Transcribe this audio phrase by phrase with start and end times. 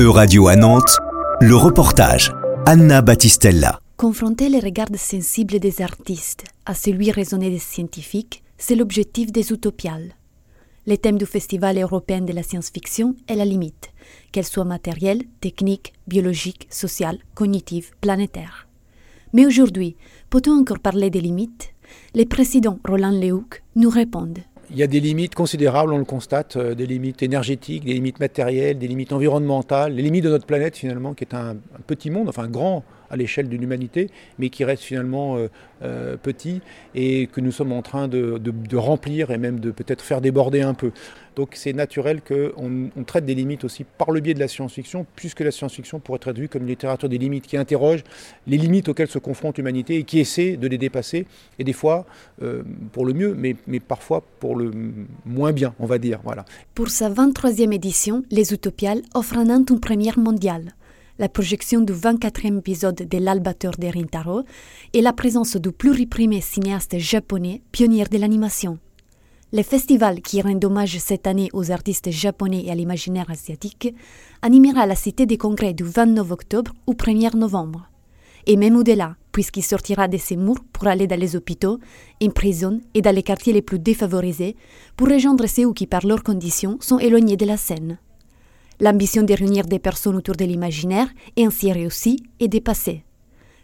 [0.00, 0.96] E-Radio à Nantes,
[1.42, 2.32] le reportage.
[2.64, 3.80] Anna Battistella.
[3.98, 10.14] Confronter les regards sensibles des artistes à celui raisonné des scientifiques, c'est l'objectif des Utopiales.
[10.86, 13.90] Le thème du Festival européen de la science-fiction est la limite,
[14.32, 18.68] qu'elle soit matérielle, technique, biologique, sociale, cognitive, planétaire.
[19.34, 19.96] Mais aujourd'hui,
[20.30, 21.74] peut-on encore parler des limites?
[22.14, 24.32] Le président Roland Lehoucq nous répond.
[24.72, 28.20] Il y a des limites considérables, on le constate, euh, des limites énergétiques, des limites
[28.20, 31.56] matérielles, des limites environnementales, les limites de notre planète finalement, qui est un,
[31.88, 35.48] petit monde, enfin grand à l'échelle d'une humanité, mais qui reste finalement euh,
[35.82, 36.60] euh, petit
[36.94, 38.40] et que nous sommes en train de,
[38.76, 40.92] remplir et même de peut-être faire déborder un peu.
[41.36, 45.06] Donc c'est naturel qu'on on traite des limites aussi par le biais de la science-fiction,
[45.16, 48.02] puisque la science-fiction pourrait être vue comme une littérature des limites qui interroge
[48.46, 51.26] les limites auxquelles se confronte l'humanité et qui essaie de les dépasser,
[51.58, 52.04] et des fois
[52.92, 54.72] pour le mieux, mais, parfois pour le
[55.24, 56.20] moins bien, on va dire.
[56.24, 56.44] Voilà.
[56.74, 60.72] Pour sa 23e édition, Les Utopiales offrent un une première mondiale.
[61.20, 64.40] La projection du 24e épisode de L'Albateur de Rintaro
[64.94, 68.78] et la présence du pluriprimé cinéaste japonais pionnier de l'animation.
[69.52, 73.94] Le festival qui rend hommage cette année aux artistes japonais et à l'imaginaire asiatique
[74.40, 77.90] animera la Cité des Congrès du 29 octobre au 1er novembre
[78.46, 81.80] et même au-delà, puisqu'il sortira de ses murs pour aller dans les hôpitaux,
[82.22, 84.56] en prison et dans les quartiers les plus défavorisés
[84.96, 87.98] pour rejoindre ceux qui, par leurs conditions, sont éloignés de la scène.
[88.80, 93.04] L'ambition de réunir des personnes autour de l'imaginaire, et ainsi réussie, est dépassée.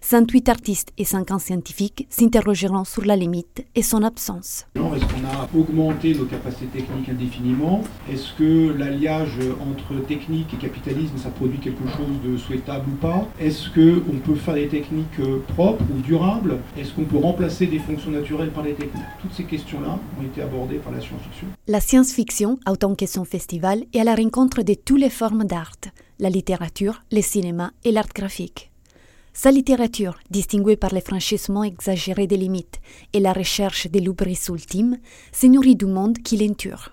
[0.00, 4.66] 108 artistes et 50 scientifiques s'interrogeront sur la limite et son absence.
[4.74, 7.82] Est-ce qu'on a augmenté nos capacités techniques indéfiniment?
[8.10, 13.28] Est-ce que l'alliage entre technique et capitalisme, ça produit quelque chose de souhaitable ou pas?
[13.40, 16.58] Est-ce qu'on peut faire des techniques euh, propres ou durables?
[16.78, 19.04] Est-ce qu'on peut remplacer des fonctions naturelles par des techniques?
[19.20, 21.48] Toutes ces questions-là ont été abordées par la science-fiction.
[21.66, 25.76] La science-fiction, autant que son festival, est à la rencontre de toutes les formes d'art,
[26.18, 28.70] la littérature, le cinéma et l'art graphique.
[29.38, 32.80] Sa littérature, distinguée par les franchissements exagérés des limites
[33.12, 34.96] et la recherche des lubris ultimes,
[35.30, 36.88] se nourrit du monde qui l'entoure.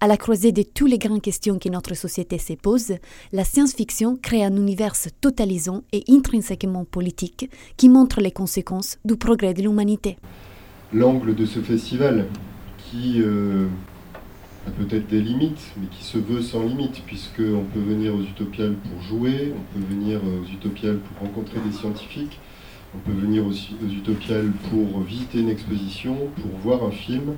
[0.00, 2.94] À la croisée de toutes les grandes questions que notre société se pose,
[3.32, 9.52] la science-fiction crée un univers totalisant et intrinsèquement politique qui montre les conséquences du progrès
[9.52, 10.16] de l'humanité.
[10.90, 12.28] L'angle de ce festival,
[12.78, 13.68] qui euh,
[14.84, 19.02] peut-être des limites, mais qui se veut sans limite, puisqu'on peut venir aux Utopiales pour
[19.02, 22.38] jouer, on peut venir aux Utopiales pour rencontrer des scientifiques,
[22.94, 27.34] on peut venir aussi aux Utopiales pour visiter une exposition, pour voir un film,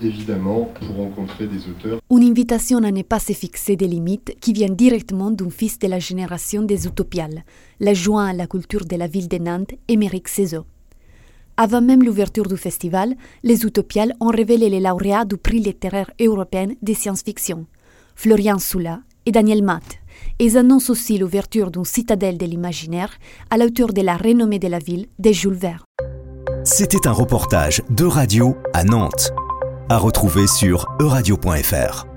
[0.00, 2.00] évidemment pour rencontrer des auteurs.
[2.10, 5.88] Une invitation à ne pas se fixer des limites qui vient directement d'un fils de
[5.88, 7.44] la génération des Utopiales,
[7.80, 10.64] l'adjoint à la culture de la ville de Nantes, Émeric Cézot.
[11.60, 16.68] Avant même l'ouverture du festival, les Utopiales ont révélé les lauréats du prix littéraire européen
[16.80, 17.66] de science-fiction,
[18.14, 19.98] Florian Soula et Daniel Matt.
[20.38, 23.10] Ils annoncent aussi l'ouverture d'une citadelle de l'imaginaire
[23.50, 25.82] à la hauteur de la renommée de la ville de Jules Verne.
[26.62, 29.32] C'était un reportage de radio à Nantes,
[29.88, 32.07] à retrouver sur euradio.fr.